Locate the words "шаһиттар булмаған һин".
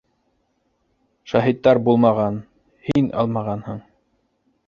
1.33-3.13